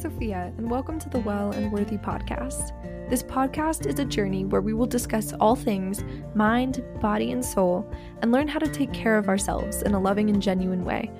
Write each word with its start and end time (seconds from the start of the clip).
Sofia, 0.00 0.50
and 0.56 0.70
welcome 0.70 0.98
to 0.98 1.10
the 1.10 1.18
Well 1.18 1.50
and 1.50 1.70
Worthy 1.70 1.98
podcast. 1.98 2.72
This 3.10 3.22
podcast 3.22 3.84
is 3.84 3.98
a 3.98 4.04
journey 4.06 4.46
where 4.46 4.62
we 4.62 4.72
will 4.72 4.86
discuss 4.86 5.34
all 5.34 5.54
things 5.54 6.02
mind, 6.34 6.82
body, 7.02 7.32
and 7.32 7.44
soul 7.44 7.86
and 8.22 8.32
learn 8.32 8.48
how 8.48 8.58
to 8.60 8.66
take 8.66 8.94
care 8.94 9.18
of 9.18 9.28
ourselves 9.28 9.82
in 9.82 9.92
a 9.92 10.00
loving 10.00 10.30
and 10.30 10.40
genuine 10.40 10.86
way. 10.86 11.10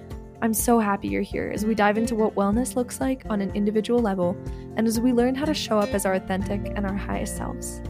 I'm 0.40 0.54
so 0.54 0.78
happy 0.78 1.08
you're 1.08 1.20
here 1.20 1.52
as 1.54 1.66
we 1.66 1.74
dive 1.74 1.98
into 1.98 2.14
what 2.14 2.36
wellness 2.36 2.74
looks 2.74 3.02
like 3.02 3.24
on 3.28 3.42
an 3.42 3.50
individual 3.50 4.00
level 4.00 4.34
and 4.76 4.86
as 4.86 4.98
we 4.98 5.12
learn 5.12 5.34
how 5.34 5.44
to 5.44 5.52
show 5.52 5.78
up 5.78 5.90
as 5.90 6.06
our 6.06 6.14
authentic 6.14 6.72
and 6.74 6.86
our 6.86 6.96
highest 6.96 7.36
selves. 7.36 7.82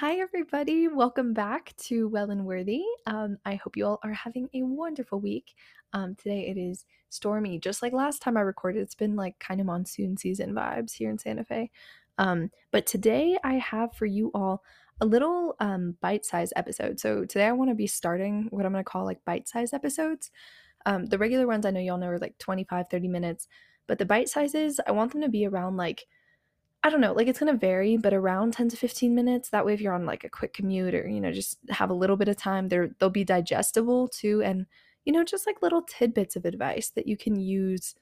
Hi, 0.00 0.20
everybody. 0.20 0.86
Welcome 0.86 1.32
back 1.32 1.74
to 1.78 2.06
Well 2.06 2.30
and 2.30 2.46
Worthy. 2.46 2.84
Um, 3.06 3.36
I 3.44 3.56
hope 3.56 3.76
you 3.76 3.84
all 3.84 3.98
are 4.04 4.12
having 4.12 4.48
a 4.54 4.62
wonderful 4.62 5.18
week. 5.18 5.56
Um, 5.92 6.14
today 6.14 6.46
it 6.46 6.56
is 6.56 6.84
stormy, 7.08 7.58
just 7.58 7.82
like 7.82 7.92
last 7.92 8.22
time 8.22 8.36
I 8.36 8.42
recorded. 8.42 8.80
It's 8.80 8.94
been 8.94 9.16
like 9.16 9.36
kind 9.40 9.58
of 9.58 9.66
monsoon 9.66 10.16
season 10.16 10.54
vibes 10.54 10.92
here 10.92 11.10
in 11.10 11.18
Santa 11.18 11.42
Fe. 11.42 11.72
Um, 12.16 12.52
but 12.70 12.86
today 12.86 13.38
I 13.42 13.54
have 13.54 13.92
for 13.92 14.06
you 14.06 14.30
all 14.34 14.62
a 15.00 15.04
little 15.04 15.56
um, 15.58 15.96
bite 16.00 16.24
sized 16.24 16.52
episode. 16.54 17.00
So 17.00 17.24
today 17.24 17.46
I 17.46 17.52
want 17.52 17.72
to 17.72 17.74
be 17.74 17.88
starting 17.88 18.46
what 18.50 18.64
I'm 18.64 18.70
going 18.70 18.84
to 18.84 18.88
call 18.88 19.04
like 19.04 19.24
bite 19.24 19.48
sized 19.48 19.74
episodes. 19.74 20.30
Um, 20.86 21.06
the 21.06 21.18
regular 21.18 21.48
ones 21.48 21.66
I 21.66 21.72
know 21.72 21.80
y'all 21.80 21.98
know 21.98 22.06
are 22.06 22.20
like 22.20 22.38
25, 22.38 22.86
30 22.88 23.08
minutes, 23.08 23.48
but 23.88 23.98
the 23.98 24.06
bite 24.06 24.28
sizes, 24.28 24.78
I 24.86 24.92
want 24.92 25.10
them 25.10 25.22
to 25.22 25.28
be 25.28 25.44
around 25.44 25.76
like 25.76 26.06
I 26.82 26.90
don't 26.90 27.00
know, 27.00 27.12
like 27.12 27.26
it's 27.26 27.40
going 27.40 27.52
to 27.52 27.58
vary, 27.58 27.96
but 27.96 28.14
around 28.14 28.52
10 28.52 28.68
to 28.68 28.76
15 28.76 29.14
minutes. 29.14 29.50
That 29.50 29.66
way, 29.66 29.74
if 29.74 29.80
you're 29.80 29.94
on 29.94 30.06
like 30.06 30.22
a 30.22 30.28
quick 30.28 30.54
commute 30.54 30.94
or, 30.94 31.08
you 31.08 31.20
know, 31.20 31.32
just 31.32 31.58
have 31.70 31.90
a 31.90 31.94
little 31.94 32.16
bit 32.16 32.28
of 32.28 32.36
time, 32.36 32.68
they're, 32.68 32.90
they'll 32.98 33.10
be 33.10 33.24
digestible 33.24 34.08
too. 34.08 34.42
And, 34.42 34.66
you 35.04 35.12
know, 35.12 35.24
just 35.24 35.46
like 35.46 35.60
little 35.60 35.82
tidbits 35.82 36.36
of 36.36 36.44
advice 36.44 36.90
that 36.90 37.08
you 37.08 37.16
can 37.16 37.34
use, 37.34 37.96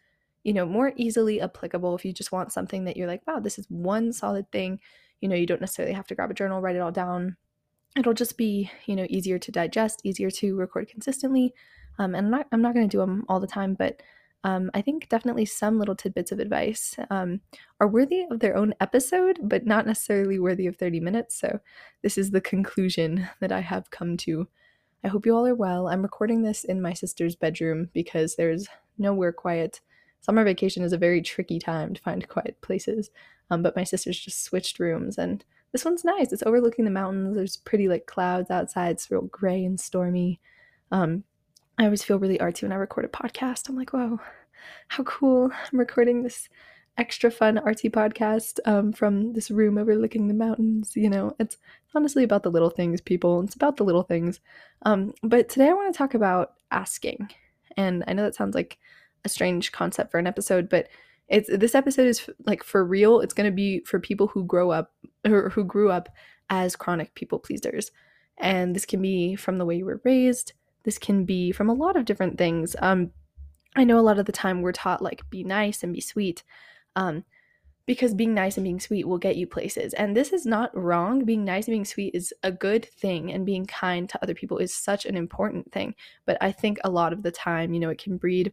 you 0.44 0.52
know, 0.52 0.66
more 0.66 0.92
easily 0.96 1.40
applicable 1.40 1.96
if 1.96 2.04
you 2.04 2.12
just 2.12 2.32
want 2.32 2.52
something 2.52 2.84
that 2.84 2.98
you're 2.98 3.08
like, 3.08 3.26
wow, 3.26 3.40
this 3.40 3.58
is 3.58 3.66
one 3.70 4.12
solid 4.12 4.50
thing. 4.52 4.78
You 5.22 5.28
know, 5.30 5.36
you 5.36 5.46
don't 5.46 5.62
necessarily 5.62 5.94
have 5.94 6.06
to 6.08 6.14
grab 6.14 6.30
a 6.30 6.34
journal, 6.34 6.60
write 6.60 6.76
it 6.76 6.80
all 6.80 6.92
down. 6.92 7.36
It'll 7.96 8.12
just 8.12 8.36
be, 8.36 8.70
you 8.84 8.94
know, 8.94 9.06
easier 9.08 9.38
to 9.38 9.50
digest, 9.50 10.02
easier 10.04 10.30
to 10.32 10.54
record 10.54 10.88
consistently. 10.88 11.54
Um, 11.98 12.14
and 12.14 12.26
I'm 12.26 12.30
not, 12.30 12.46
I'm 12.52 12.60
not 12.60 12.74
going 12.74 12.86
to 12.86 12.94
do 12.94 13.00
them 13.00 13.24
all 13.26 13.40
the 13.40 13.46
time, 13.46 13.72
but 13.72 14.02
um, 14.46 14.70
I 14.74 14.80
think 14.80 15.08
definitely 15.08 15.44
some 15.44 15.76
little 15.76 15.96
tidbits 15.96 16.30
of 16.30 16.38
advice 16.38 16.94
um, 17.10 17.40
are 17.80 17.88
worthy 17.88 18.24
of 18.30 18.38
their 18.38 18.56
own 18.56 18.74
episode, 18.78 19.40
but 19.42 19.66
not 19.66 19.88
necessarily 19.88 20.38
worthy 20.38 20.68
of 20.68 20.76
30 20.76 21.00
minutes. 21.00 21.36
So, 21.36 21.58
this 22.02 22.16
is 22.16 22.30
the 22.30 22.40
conclusion 22.40 23.28
that 23.40 23.50
I 23.50 23.58
have 23.58 23.90
come 23.90 24.16
to. 24.18 24.46
I 25.02 25.08
hope 25.08 25.26
you 25.26 25.36
all 25.36 25.48
are 25.48 25.54
well. 25.56 25.88
I'm 25.88 26.00
recording 26.00 26.42
this 26.42 26.62
in 26.62 26.80
my 26.80 26.92
sister's 26.92 27.34
bedroom 27.34 27.90
because 27.92 28.36
there's 28.36 28.68
nowhere 28.98 29.32
quiet. 29.32 29.80
Summer 30.20 30.44
vacation 30.44 30.84
is 30.84 30.92
a 30.92 30.98
very 30.98 31.22
tricky 31.22 31.58
time 31.58 31.94
to 31.94 32.00
find 32.00 32.28
quiet 32.28 32.60
places, 32.60 33.10
um, 33.50 33.64
but 33.64 33.74
my 33.74 33.82
sister's 33.82 34.20
just 34.20 34.44
switched 34.44 34.78
rooms 34.78 35.18
and 35.18 35.44
this 35.72 35.84
one's 35.84 36.04
nice. 36.04 36.32
It's 36.32 36.44
overlooking 36.46 36.84
the 36.84 36.92
mountains. 36.92 37.34
There's 37.34 37.56
pretty 37.56 37.88
like 37.88 38.06
clouds 38.06 38.52
outside. 38.52 38.92
It's 38.92 39.10
real 39.10 39.22
gray 39.22 39.64
and 39.64 39.78
stormy. 39.78 40.40
Um, 40.92 41.24
I 41.78 41.84
always 41.84 42.02
feel 42.02 42.18
really 42.18 42.38
artsy 42.38 42.62
when 42.62 42.72
I 42.72 42.76
record 42.76 43.04
a 43.04 43.08
podcast. 43.08 43.68
I'm 43.68 43.76
like, 43.76 43.92
whoa, 43.92 44.18
how 44.88 45.04
cool. 45.04 45.50
I'm 45.52 45.78
recording 45.78 46.22
this 46.22 46.48
extra 46.96 47.30
fun 47.30 47.56
artsy 47.56 47.90
podcast 47.90 48.58
um, 48.64 48.92
from 48.92 49.34
this 49.34 49.50
room 49.50 49.76
overlooking 49.76 50.28
the 50.28 50.34
mountains. 50.34 50.96
You 50.96 51.10
know, 51.10 51.36
it's 51.38 51.58
honestly 51.94 52.24
about 52.24 52.42
the 52.42 52.50
little 52.50 52.70
things, 52.70 53.02
people. 53.02 53.42
It's 53.42 53.54
about 53.54 53.76
the 53.76 53.84
little 53.84 54.02
things. 54.02 54.40
Um, 54.82 55.12
but 55.22 55.50
today 55.50 55.68
I 55.68 55.74
want 55.74 55.92
to 55.92 55.98
talk 55.98 56.14
about 56.14 56.54
asking. 56.70 57.28
And 57.76 58.04
I 58.06 58.14
know 58.14 58.22
that 58.22 58.34
sounds 58.34 58.54
like 58.54 58.78
a 59.24 59.28
strange 59.28 59.72
concept 59.72 60.10
for 60.10 60.18
an 60.18 60.26
episode, 60.26 60.70
but 60.70 60.88
it's 61.28 61.50
this 61.52 61.74
episode 61.74 62.06
is 62.06 62.30
like 62.46 62.62
for 62.62 62.84
real. 62.84 63.20
It's 63.20 63.34
going 63.34 63.50
to 63.50 63.54
be 63.54 63.80
for 63.80 64.00
people 64.00 64.28
who 64.28 64.44
grow 64.44 64.70
up 64.70 64.92
or 65.26 65.50
who 65.50 65.64
grew 65.64 65.90
up 65.90 66.08
as 66.48 66.76
chronic 66.76 67.14
people 67.14 67.38
pleasers. 67.38 67.90
And 68.38 68.74
this 68.74 68.86
can 68.86 69.02
be 69.02 69.34
from 69.36 69.58
the 69.58 69.64
way 69.66 69.76
you 69.76 69.84
were 69.84 70.00
raised, 70.04 70.52
this 70.86 70.96
can 70.96 71.26
be 71.26 71.52
from 71.52 71.68
a 71.68 71.74
lot 71.74 71.96
of 71.96 72.06
different 72.06 72.38
things. 72.38 72.74
Um, 72.78 73.10
I 73.74 73.84
know 73.84 73.98
a 73.98 74.00
lot 74.00 74.18
of 74.18 74.24
the 74.24 74.32
time 74.32 74.62
we're 74.62 74.72
taught 74.72 75.02
like 75.02 75.28
be 75.28 75.44
nice 75.44 75.82
and 75.82 75.92
be 75.92 76.00
sweet. 76.00 76.42
Um, 76.94 77.24
because 77.86 78.14
being 78.14 78.34
nice 78.34 78.56
and 78.56 78.64
being 78.64 78.80
sweet 78.80 79.06
will 79.06 79.18
get 79.18 79.36
you 79.36 79.46
places. 79.46 79.94
And 79.94 80.16
this 80.16 80.32
is 80.32 80.44
not 80.44 80.76
wrong. 80.76 81.24
Being 81.24 81.44
nice 81.44 81.66
and 81.66 81.72
being 81.72 81.84
sweet 81.84 82.14
is 82.14 82.32
a 82.42 82.50
good 82.50 82.84
thing, 82.84 83.32
and 83.32 83.46
being 83.46 83.66
kind 83.66 84.08
to 84.08 84.22
other 84.22 84.34
people 84.34 84.58
is 84.58 84.74
such 84.74 85.06
an 85.06 85.16
important 85.16 85.70
thing. 85.70 85.94
But 86.24 86.36
I 86.40 86.50
think 86.50 86.78
a 86.82 86.90
lot 86.90 87.12
of 87.12 87.22
the 87.22 87.30
time, 87.30 87.74
you 87.74 87.80
know, 87.80 87.90
it 87.90 87.98
can 87.98 88.16
breed 88.16 88.52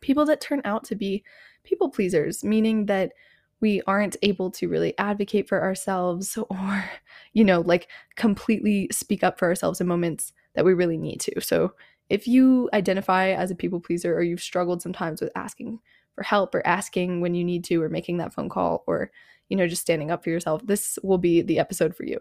people 0.00 0.24
that 0.26 0.40
turn 0.40 0.62
out 0.64 0.84
to 0.84 0.94
be 0.94 1.22
people 1.64 1.90
pleasers, 1.90 2.44
meaning 2.44 2.86
that 2.86 3.12
we 3.60 3.82
aren't 3.86 4.16
able 4.22 4.50
to 4.52 4.68
really 4.68 4.96
advocate 4.98 5.48
for 5.48 5.62
ourselves 5.62 6.38
or, 6.50 6.84
you 7.32 7.44
know, 7.44 7.60
like 7.60 7.88
completely 8.14 8.88
speak 8.90 9.22
up 9.22 9.38
for 9.38 9.48
ourselves 9.48 9.80
in 9.80 9.86
moments 9.86 10.32
that 10.56 10.64
we 10.64 10.74
really 10.74 10.96
need 10.96 11.20
to. 11.20 11.40
So 11.40 11.74
if 12.08 12.26
you 12.26 12.68
identify 12.72 13.28
as 13.30 13.50
a 13.50 13.54
people 13.54 13.80
pleaser 13.80 14.14
or 14.16 14.22
you've 14.22 14.40
struggled 14.40 14.82
sometimes 14.82 15.20
with 15.20 15.30
asking 15.36 15.80
for 16.14 16.22
help 16.22 16.54
or 16.54 16.66
asking 16.66 17.20
when 17.20 17.34
you 17.34 17.44
need 17.44 17.64
to 17.64 17.82
or 17.82 17.88
making 17.88 18.16
that 18.16 18.32
phone 18.32 18.48
call 18.48 18.82
or 18.86 19.10
you 19.48 19.56
know 19.56 19.66
just 19.66 19.82
standing 19.82 20.10
up 20.10 20.24
for 20.24 20.30
yourself 20.30 20.66
this 20.66 20.98
will 21.02 21.18
be 21.18 21.42
the 21.42 21.58
episode 21.58 21.94
for 21.94 22.04
you 22.04 22.18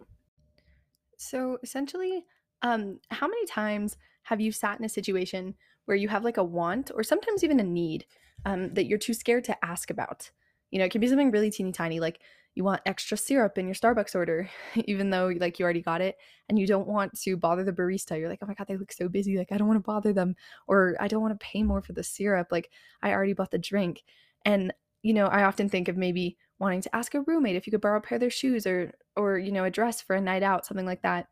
so 1.18 1.57
essentially 1.63 2.25
um 2.62 3.00
how 3.09 3.28
many 3.28 3.45
times 3.45 3.97
have 4.24 4.41
you 4.41 4.51
sat 4.51 4.78
in 4.78 4.85
a 4.85 4.90
situation 4.90 5.56
where 5.85 5.97
you 5.97 6.07
have 6.07 6.24
like 6.24 6.38
a 6.38 6.44
want 6.44 6.91
or 6.94 7.03
sometimes 7.03 7.44
even 7.44 7.59
a 7.59 7.63
need 7.63 8.06
um, 8.45 8.74
that 8.74 8.85
you're 8.85 9.00
too 9.00 9.13
scared 9.13 9.44
to 9.45 9.66
ask 9.66 9.90
about 9.90 10.29
you 10.72 10.78
know 10.78 10.85
it 10.85 10.91
can 10.91 11.01
be 11.01 11.07
something 11.07 11.31
really 11.31 11.50
teeny 11.50 11.72
tiny 11.72 12.00
like 12.00 12.19
you 12.55 12.63
want 12.63 12.81
extra 12.85 13.17
syrup 13.17 13.57
in 13.57 13.66
your 13.66 13.75
Starbucks 13.75 14.16
order, 14.16 14.49
even 14.85 15.09
though 15.09 15.31
like 15.39 15.59
you 15.59 15.63
already 15.63 15.81
got 15.81 16.01
it 16.01 16.17
and 16.47 16.57
you 16.57 16.66
don't 16.66 16.88
want 16.88 17.19
to 17.21 17.38
bother 17.38 17.66
the 17.66 17.73
barista. 17.73 18.17
You're 18.17 18.29
like, 18.29 18.39
oh 18.41 18.47
my 18.47 18.53
God, 18.53 18.67
they 18.67 18.77
look 18.77 18.93
so 18.93 19.09
busy. 19.09 19.38
Like, 19.38 19.51
I 19.51 19.57
don't 19.57 19.67
want 19.67 19.77
to 19.77 19.85
bother 19.85 20.13
them 20.13 20.35
or 20.67 20.95
I 20.99 21.07
don't 21.07 21.21
want 21.21 21.38
to 21.38 21.45
pay 21.45 21.63
more 21.63 21.81
for 21.81 21.94
the 21.94 22.03
syrup. 22.03 22.47
Like, 22.51 22.71
I 23.03 23.11
already 23.11 23.33
bought 23.33 23.51
the 23.51 23.57
drink. 23.57 24.03
And, 24.45 24.73
you 25.03 25.13
know, 25.13 25.27
I 25.27 25.44
often 25.44 25.67
think 25.67 25.89
of 25.89 25.97
maybe 25.97 26.38
wanting 26.57 26.81
to 26.81 26.95
ask 26.95 27.13
a 27.13 27.21
roommate 27.21 27.57
if 27.57 27.67
you 27.67 27.71
could 27.71 27.81
borrow 27.81 27.97
a 27.97 28.01
pair 28.01 28.15
of 28.15 28.21
their 28.21 28.29
shoes 28.29 28.65
or, 28.65 28.94
or, 29.17 29.38
you 29.38 29.51
know, 29.51 29.65
a 29.65 29.69
dress 29.69 30.01
for 30.01 30.15
a 30.15 30.21
night 30.21 30.44
out, 30.44 30.65
something 30.65 30.85
like 30.85 31.01
that. 31.01 31.27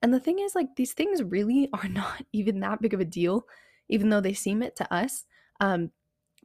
And 0.00 0.14
the 0.14 0.20
thing 0.20 0.38
is, 0.38 0.54
like, 0.54 0.76
these 0.76 0.94
things 0.94 1.22
really 1.22 1.68
are 1.74 1.88
not 1.88 2.24
even 2.32 2.60
that 2.60 2.80
big 2.80 2.94
of 2.94 3.00
a 3.00 3.04
deal, 3.04 3.46
even 3.90 4.08
though 4.08 4.22
they 4.22 4.34
seem 4.34 4.62
it 4.62 4.76
to 4.76 4.94
us. 4.94 5.24
Um, 5.60 5.90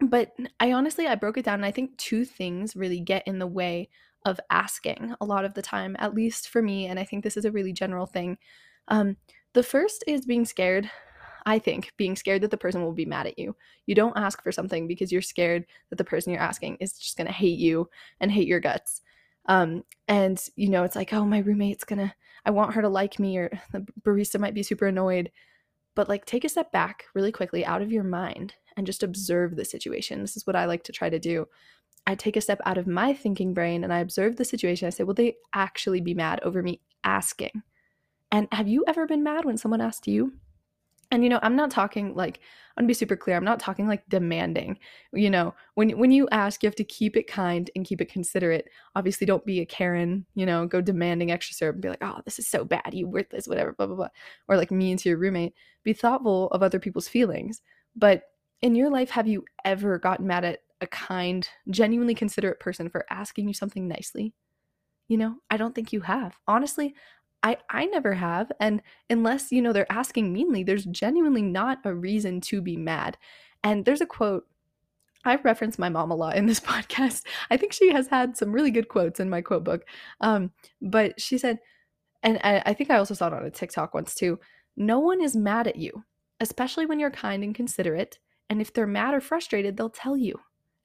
but 0.02 0.32
I 0.60 0.74
honestly, 0.74 1.08
I 1.08 1.16
broke 1.16 1.38
it 1.38 1.46
down 1.46 1.56
and 1.56 1.66
I 1.66 1.72
think 1.72 1.98
two 1.98 2.26
things 2.26 2.76
really 2.76 3.00
get 3.00 3.28
in 3.28 3.40
the 3.40 3.48
way 3.48 3.90
of 4.26 4.40
asking 4.50 5.16
a 5.22 5.26
lot 5.26 5.46
of 5.46 5.54
the 5.54 5.62
time, 5.62 5.96
at 6.00 6.14
least 6.14 6.50
for 6.50 6.62
me. 6.62 6.88
And 6.88 7.00
I 7.00 7.04
think 7.04 7.24
this 7.24 7.38
is 7.38 7.46
a 7.46 7.52
really 7.52 7.74
general 7.74 8.06
thing. 8.06 8.38
Um, 8.88 9.18
the 9.54 9.64
first 9.64 10.04
is 10.08 10.26
being 10.26 10.46
scared. 10.46 10.90
I 11.46 11.58
think 11.58 11.94
being 11.98 12.16
scared 12.16 12.42
that 12.42 12.52
the 12.52 12.58
person 12.58 12.84
will 12.84 12.94
be 12.94 13.06
mad 13.06 13.28
at 13.28 13.40
you. 13.40 13.56
You 13.86 13.96
don't 13.96 14.18
ask 14.18 14.44
for 14.44 14.52
something 14.52 14.88
because 14.88 15.12
you're 15.12 15.22
scared 15.22 15.66
that 15.90 15.96
the 15.96 16.04
person 16.04 16.34
you're 16.34 16.42
asking 16.42 16.78
is 16.80 16.94
just 16.94 17.18
going 17.18 17.28
to 17.28 17.34
hate 17.34 17.58
you 17.58 17.90
and 18.20 18.32
hate 18.32 18.48
your 18.48 18.60
guts. 18.60 19.02
Um, 19.48 19.84
and 20.08 20.42
you 20.56 20.70
know, 20.70 20.84
it's 20.84 20.96
like, 20.96 21.14
oh, 21.14 21.26
my 21.26 21.40
roommate's 21.40 21.84
gonna, 21.84 22.14
I 22.46 22.52
want 22.52 22.74
her 22.74 22.82
to 22.82 22.90
like 22.90 23.20
me, 23.20 23.38
or 23.38 23.50
the 23.72 23.86
barista 24.04 24.40
might 24.40 24.54
be 24.54 24.64
super 24.64 24.88
annoyed. 24.88 25.32
But 25.96 26.08
like, 26.08 26.26
take 26.26 26.44
a 26.44 26.50
step 26.50 26.72
back 26.72 27.06
really 27.16 27.32
quickly 27.32 27.66
out 27.66 27.82
of 27.82 27.92
your 27.92 28.04
mind 28.04 28.54
and 28.78 28.86
just 28.86 29.02
observe 29.02 29.56
the 29.56 29.66
situation. 29.66 30.22
This 30.22 30.38
is 30.38 30.46
what 30.46 30.56
I 30.56 30.66
like 30.66 30.84
to 30.84 30.92
try 30.92 31.10
to 31.10 31.20
do. 31.20 31.48
I 32.08 32.16
take 32.16 32.36
a 32.38 32.42
step 32.42 32.60
out 32.66 32.78
of 32.78 32.88
my 32.88 33.14
thinking 33.14 33.54
brain 33.54 33.84
and 33.84 33.94
I 33.94 34.00
observe 34.00 34.36
the 34.36 34.46
situation. 34.46 34.88
I 34.88 34.90
say, 34.90 35.04
will 35.04 35.14
they 35.14 35.36
actually 35.54 36.02
be 36.02 36.14
mad 36.14 36.40
over 36.44 36.64
me 36.64 36.82
asking? 37.04 37.62
And 38.32 38.48
have 38.52 38.68
you 38.68 38.84
ever 38.88 39.06
been 39.06 39.24
mad 39.24 39.46
when 39.46 39.58
someone 39.58 39.82
asked 39.82 40.08
you? 40.08 40.34
And 41.12 41.24
you 41.24 41.30
know, 41.30 41.40
I'm 41.42 41.56
not 41.56 41.72
talking 41.72 42.14
like 42.14 42.40
I'm 42.78 42.84
gonna 42.84 42.88
be 42.88 42.94
super 42.94 43.16
clear. 43.16 43.36
I'm 43.36 43.44
not 43.44 43.60
talking 43.60 43.88
like 43.88 44.08
demanding. 44.10 44.78
You 45.12 45.30
know, 45.30 45.56
when 45.74 45.90
when 45.98 46.12
you 46.12 46.30
ask, 46.32 46.62
you 46.62 46.68
have 46.68 46.76
to 46.76 46.84
keep 46.84 47.18
it 47.18 47.28
kind 47.28 47.70
and 47.76 47.86
keep 47.86 48.00
it 48.00 48.12
considerate. 48.12 48.70
Obviously, 48.96 49.26
don't 49.26 49.46
be 49.46 49.60
a 49.60 49.66
Karen. 49.66 50.26
You 50.36 50.46
know, 50.46 50.68
go 50.68 50.82
demanding 50.82 51.32
extra 51.32 51.56
syrup 51.56 51.76
and 51.76 51.82
be 51.82 51.90
like, 51.90 52.04
"Oh, 52.04 52.20
this 52.26 52.38
is 52.38 52.48
so 52.48 52.64
bad. 52.64 52.94
You 52.94 53.08
worthless, 53.08 53.48
whatever." 53.48 53.74
Blah 53.74 53.88
blah 53.88 53.96
blah. 53.96 54.10
Or 54.48 54.56
like 54.56 54.70
mean 54.72 54.98
to 54.98 55.10
your 55.10 55.18
roommate. 55.18 55.54
Be 55.84 55.94
thoughtful 55.94 56.48
of 56.52 56.62
other 56.62 56.80
people's 56.80 57.08
feelings. 57.08 57.62
But 57.96 58.24
in 58.62 58.76
your 58.76 58.92
life, 58.92 59.10
have 59.10 59.28
you 59.28 59.46
ever 59.66 59.98
gotten 59.98 60.28
mad 60.28 60.46
at 60.46 60.60
a 60.82 60.88
kind, 60.88 61.48
genuinely 61.70 62.16
considerate 62.16 62.60
person 62.60 62.90
for 62.90 63.06
asking 63.10 63.48
you 63.48 63.54
something 63.54 63.88
nicely? 63.88 64.34
You 65.08 65.18
know, 65.18 65.36
I 65.50 65.58
don't 65.58 65.76
think 65.76 65.94
you 65.94 66.02
have. 66.02 66.38
Honestly, 66.48 66.96
I 67.44 67.58
I 67.70 67.86
never 67.86 68.14
have 68.16 68.52
and 68.60 68.82
unless, 69.10 69.52
you 69.52 69.62
know, 69.62 69.74
they're 69.74 69.92
asking 69.92 70.34
meanly, 70.34 70.64
there's 70.64 70.86
genuinely 70.86 71.42
not 71.42 71.80
a 71.86 71.94
reason 71.96 72.42
to 72.42 72.62
be 72.62 72.78
mad. 72.78 73.18
And 73.64 73.86
there's 73.86 74.02
a 74.02 74.06
quote 74.06 74.46
I 75.26 75.36
reference 75.38 75.78
my 75.80 75.90
mom 75.90 76.12
a 76.12 76.16
lot 76.16 76.36
in 76.38 76.46
this 76.46 76.60
podcast. 76.72 77.26
I 77.50 77.58
think 77.58 77.74
she 77.74 77.92
has 77.92 78.08
had 78.08 78.38
some 78.38 78.52
really 78.54 78.72
good 78.72 78.88
quotes 78.90 79.20
in 79.20 79.30
my 79.30 79.42
quote 79.42 79.64
book. 79.64 79.86
Um, 80.22 80.52
but 80.82 81.20
she 81.20 81.38
said, 81.38 81.60
and 82.24 82.40
I, 82.44 82.62
I 82.68 82.74
think 82.74 82.90
I 82.92 82.98
also 82.98 83.14
saw 83.14 83.28
it 83.28 83.34
on 83.34 83.46
a 83.46 83.52
TikTok 83.52 83.94
once 83.94 84.16
too. 84.16 84.40
No 84.78 85.00
one 85.00 85.22
is 85.22 85.36
mad 85.36 85.68
at 85.68 85.76
you. 85.78 86.04
especially 86.42 86.86
when 86.86 87.00
you're 87.00 87.12
kind 87.12 87.44
and 87.44 87.56
considerate. 87.56 88.20
And 88.50 88.62
if 88.62 88.74
they're 88.74 88.88
mad 88.88 89.14
or 89.14 89.22
frustrated, 89.22 89.78
they'll 89.78 89.90
tell 89.90 90.18
you. 90.18 90.40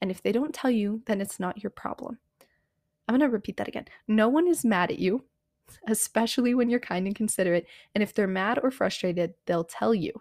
And 0.04 0.10
if 0.10 0.22
they 0.22 0.32
don't 0.32 0.52
tell 0.52 0.70
you, 0.70 1.00
then 1.06 1.22
it's 1.22 1.40
not 1.40 1.62
your 1.62 1.70
problem. 1.70 2.18
I'm 3.08 3.14
going 3.14 3.26
to 3.26 3.32
repeat 3.32 3.56
that 3.56 3.68
again. 3.68 3.86
No 4.06 4.28
one 4.28 4.46
is 4.46 4.62
mad 4.62 4.90
at 4.90 4.98
you, 4.98 5.24
especially 5.88 6.52
when 6.52 6.68
you're 6.68 6.78
kind 6.78 7.06
and 7.06 7.16
considerate. 7.16 7.66
And 7.94 8.02
if 8.02 8.12
they're 8.12 8.26
mad 8.26 8.60
or 8.62 8.70
frustrated, 8.70 9.32
they'll 9.46 9.64
tell 9.64 9.94
you. 9.94 10.12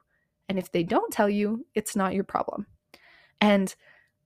And 0.47 0.57
if 0.57 0.71
they 0.71 0.83
don't 0.83 1.11
tell 1.11 1.29
you, 1.29 1.65
it's 1.75 1.97
not 1.97 2.13
your 2.13 2.23
problem. 2.23 2.65
And 3.41 3.75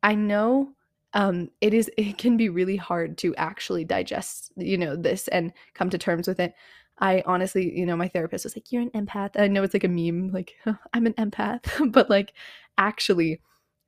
I 0.04 0.14
know 0.14 0.76
um, 1.14 1.50
it 1.60 1.74
is 1.74 1.90
it 1.98 2.20
can 2.20 2.38
be 2.38 2.50
really 2.50 2.76
hard 2.76 3.18
to 3.18 3.36
actually 3.38 3.84
digest 3.84 4.52
you 4.58 4.78
know 4.78 4.96
this 4.96 5.28
and 5.30 5.54
come 5.74 5.90
to 5.90 5.98
terms 5.98 6.28
with 6.28 6.38
it 6.38 6.54
i 7.00 7.24
honestly 7.26 7.74
you 7.74 7.86
know 7.86 7.96
my 7.96 8.10
therapist 8.10 8.44
was 8.44 8.58
like 8.58 8.74
you're 8.74 8.82
an 8.82 8.92
empath 8.92 9.32
i 9.40 9.48
know 9.48 9.64
it's 9.64 9.74
like 9.74 9.86
a 9.86 9.88
meme 9.88 10.30
like 10.34 10.56
i'm 10.94 11.06
an 11.06 11.14
empath 11.14 11.62
but 11.94 12.10
like 12.10 12.34
actually 12.78 13.40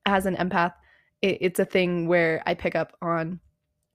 as 0.05 0.25
an 0.25 0.37
empath 0.37 0.71
it, 1.21 1.37
it's 1.41 1.59
a 1.59 1.65
thing 1.65 2.07
where 2.07 2.41
i 2.45 2.53
pick 2.53 2.75
up 2.75 2.93
on 3.01 3.39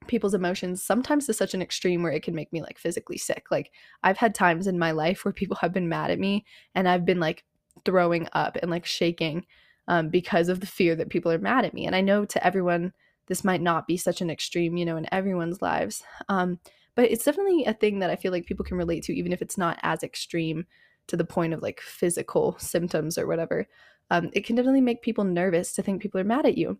people's 0.06 0.34
emotions 0.34 0.82
sometimes 0.82 1.26
to 1.26 1.32
such 1.32 1.54
an 1.54 1.62
extreme 1.62 2.02
where 2.02 2.12
it 2.12 2.22
can 2.22 2.34
make 2.34 2.52
me 2.52 2.60
like 2.60 2.78
physically 2.78 3.16
sick 3.16 3.46
like 3.50 3.70
i've 4.02 4.18
had 4.18 4.34
times 4.34 4.66
in 4.66 4.78
my 4.78 4.90
life 4.90 5.24
where 5.24 5.32
people 5.40 5.56
have 5.56 5.72
been 5.72 5.88
mad 5.88 6.10
at 6.10 6.18
me 6.18 6.44
and 6.74 6.88
i've 6.88 7.04
been 7.04 7.20
like 7.20 7.44
throwing 7.84 8.28
up 8.32 8.56
and 8.62 8.70
like 8.70 8.86
shaking 8.86 9.44
um, 9.86 10.08
because 10.08 10.48
of 10.48 10.60
the 10.60 10.66
fear 10.66 10.94
that 10.96 11.10
people 11.10 11.30
are 11.30 11.38
mad 11.38 11.64
at 11.64 11.74
me 11.74 11.86
and 11.86 11.96
i 11.96 12.00
know 12.00 12.24
to 12.24 12.46
everyone 12.46 12.92
this 13.26 13.44
might 13.44 13.62
not 13.62 13.86
be 13.86 13.96
such 13.96 14.20
an 14.20 14.30
extreme, 14.30 14.76
you 14.76 14.84
know, 14.84 14.96
in 14.96 15.12
everyone's 15.12 15.62
lives. 15.62 16.02
Um, 16.28 16.58
but 16.94 17.10
it's 17.10 17.24
definitely 17.24 17.64
a 17.64 17.72
thing 17.72 17.98
that 18.00 18.10
I 18.10 18.16
feel 18.16 18.32
like 18.32 18.46
people 18.46 18.64
can 18.64 18.76
relate 18.76 19.02
to, 19.04 19.16
even 19.16 19.32
if 19.32 19.42
it's 19.42 19.58
not 19.58 19.78
as 19.82 20.02
extreme 20.02 20.66
to 21.08 21.16
the 21.16 21.24
point 21.24 21.52
of 21.52 21.62
like 21.62 21.80
physical 21.80 22.56
symptoms 22.58 23.18
or 23.18 23.26
whatever. 23.26 23.66
Um, 24.10 24.30
it 24.32 24.44
can 24.44 24.56
definitely 24.56 24.80
make 24.80 25.02
people 25.02 25.24
nervous 25.24 25.72
to 25.74 25.82
think 25.82 26.02
people 26.02 26.20
are 26.20 26.24
mad 26.24 26.46
at 26.46 26.58
you. 26.58 26.78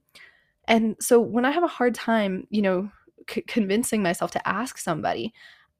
And 0.67 0.97
so 1.01 1.21
when 1.21 1.45
I 1.45 1.51
have 1.51 1.63
a 1.63 1.69
hard 1.69 1.95
time, 1.95 2.47
you 2.51 2.63
know, 2.63 2.91
c- 3.29 3.43
convincing 3.43 4.03
myself 4.03 4.31
to 4.33 4.49
ask 4.49 4.79
somebody, 4.79 5.33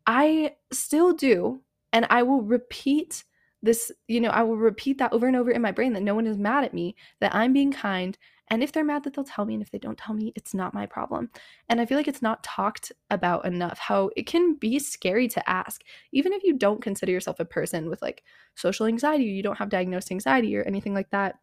I 0.07 0.55
still 0.73 1.13
do. 1.13 1.61
And 1.93 2.07
I 2.11 2.23
will 2.23 2.43
repeat 2.43 3.25
this, 3.63 3.91
you 4.09 4.21
know, 4.21 4.31
I 4.31 4.43
will 4.43 4.57
repeat 4.57 4.99
that 4.99 5.13
over 5.13 5.27
and 5.27 5.37
over 5.37 5.51
in 5.51 5.63
my 5.63 5.73
brain 5.73 5.93
that 5.95 6.03
no 6.03 6.15
one 6.15 6.27
is 6.27 6.37
mad 6.37 6.65
at 6.65 6.75
me, 6.75 6.97
that 7.21 7.35
I'm 7.35 7.53
being 7.53 7.73
kind, 7.73 8.19
and 8.49 8.63
if 8.63 8.73
they're 8.73 8.85
mad 8.85 9.05
that 9.05 9.15
they'll 9.15 9.25
tell 9.25 9.45
me, 9.45 9.55
and 9.55 9.63
if 9.63 9.71
they 9.71 9.79
don't 9.79 9.97
tell 9.97 10.15
me, 10.15 10.33
it's 10.37 10.53
not 10.53 10.75
my 10.75 10.85
problem. 10.85 11.31
And 11.69 11.81
I 11.81 11.87
feel 11.87 11.97
like 11.97 12.09
it's 12.09 12.23
not 12.23 12.45
talked 12.45 12.93
about 13.11 13.47
enough 13.47 13.79
how 13.79 14.11
it 14.17 14.27
can 14.27 14.55
be 14.55 14.79
scary 14.79 15.29
to 15.29 15.49
ask, 15.49 15.83
even 16.13 16.33
if 16.33 16.43
you 16.45 16.55
don't 16.57 16.83
consider 16.83 17.11
yourself 17.11 17.41
a 17.41 17.45
person 17.45 17.89
with 17.89 18.03
like 18.03 18.23
social 18.55 18.87
anxiety, 18.87 19.25
you 19.25 19.43
don't 19.43 19.59
have 19.59 19.71
diagnosed 19.71 20.11
anxiety 20.11 20.57
or 20.57 20.63
anything 20.63 20.93
like 20.93 21.11
that. 21.11 21.37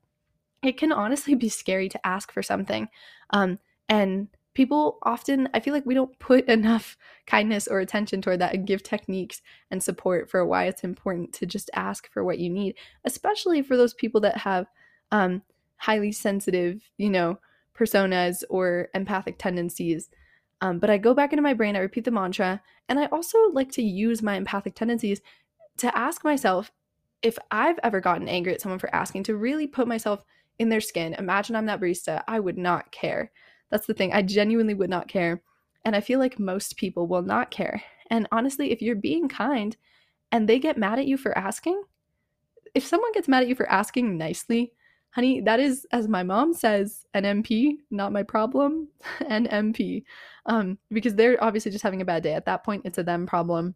It 0.63 0.77
can 0.77 0.91
honestly 0.91 1.35
be 1.35 1.49
scary 1.49 1.89
to 1.89 2.07
ask 2.07 2.31
for 2.31 2.43
something. 2.43 2.89
Um, 3.31 3.59
and 3.89 4.27
people 4.53 4.99
often 5.03 5.47
i 5.53 5.61
feel 5.61 5.73
like 5.73 5.85
we 5.85 5.93
don't 5.93 6.19
put 6.19 6.45
enough 6.49 6.97
kindness 7.25 7.69
or 7.69 7.79
attention 7.79 8.21
toward 8.21 8.41
that 8.41 8.53
and 8.53 8.67
give 8.67 8.83
techniques 8.83 9.41
and 9.71 9.81
support 9.81 10.29
for 10.29 10.45
why 10.45 10.65
it's 10.65 10.83
important 10.83 11.31
to 11.31 11.45
just 11.45 11.69
ask 11.73 12.11
for 12.11 12.21
what 12.21 12.37
you 12.37 12.49
need 12.49 12.75
especially 13.05 13.61
for 13.61 13.77
those 13.77 13.93
people 13.93 14.19
that 14.19 14.35
have 14.35 14.67
um, 15.11 15.41
highly 15.81 16.11
sensitive, 16.11 16.81
you 16.97 17.09
know, 17.09 17.39
personas 17.75 18.43
or 18.49 18.89
empathic 18.93 19.37
tendencies. 19.39 20.09
Um, 20.61 20.77
but 20.77 20.91
I 20.91 20.97
go 20.99 21.15
back 21.15 21.33
into 21.33 21.41
my 21.41 21.55
brain, 21.55 21.75
I 21.75 21.79
repeat 21.79 22.05
the 22.05 22.11
mantra, 22.11 22.61
and 22.87 22.99
I 22.99 23.07
also 23.07 23.37
like 23.51 23.71
to 23.73 23.81
use 23.81 24.21
my 24.21 24.35
empathic 24.35 24.75
tendencies 24.75 25.21
to 25.77 25.95
ask 25.97 26.23
myself 26.23 26.71
if 27.23 27.37
I've 27.49 27.79
ever 27.83 27.99
gotten 27.99 28.27
angry 28.27 28.53
at 28.53 28.61
someone 28.61 28.79
for 28.79 28.93
asking, 28.93 29.23
to 29.23 29.35
really 29.35 29.65
put 29.65 29.87
myself 29.87 30.23
in 30.61 30.69
their 30.69 30.79
skin. 30.79 31.15
Imagine 31.15 31.55
I'm 31.55 31.65
that 31.65 31.81
barista, 31.81 32.23
I 32.27 32.39
would 32.39 32.57
not 32.57 32.91
care. 32.91 33.31
That's 33.71 33.87
the 33.87 33.95
thing, 33.95 34.13
I 34.13 34.21
genuinely 34.21 34.75
would 34.75 34.91
not 34.91 35.07
care. 35.07 35.41
And 35.83 35.95
I 35.95 36.01
feel 36.01 36.19
like 36.19 36.37
most 36.37 36.77
people 36.77 37.07
will 37.07 37.23
not 37.23 37.49
care. 37.49 37.81
And 38.11 38.27
honestly, 38.31 38.71
if 38.71 38.79
you're 38.79 38.95
being 38.95 39.27
kind 39.27 39.75
and 40.31 40.47
they 40.47 40.59
get 40.59 40.77
mad 40.77 40.99
at 40.99 41.07
you 41.07 41.17
for 41.17 41.35
asking, 41.35 41.81
if 42.75 42.85
someone 42.85 43.11
gets 43.11 43.27
mad 43.27 43.41
at 43.41 43.49
you 43.49 43.55
for 43.55 43.67
asking 43.71 44.19
nicely, 44.19 44.73
honey, 45.09 45.41
that 45.41 45.59
is, 45.59 45.87
as 45.91 46.07
my 46.07 46.21
mom 46.21 46.53
says, 46.53 47.07
an 47.15 47.23
MP, 47.23 47.77
not 47.89 48.13
my 48.13 48.21
problem, 48.21 48.87
an 49.27 49.47
MP. 49.47 50.03
Um, 50.45 50.77
because 50.91 51.15
they're 51.15 51.43
obviously 51.43 51.71
just 51.71 51.83
having 51.83 52.03
a 52.03 52.05
bad 52.05 52.21
day. 52.21 52.33
At 52.33 52.45
that 52.45 52.63
point, 52.63 52.83
it's 52.85 52.99
a 52.99 53.03
them 53.03 53.25
problem. 53.25 53.73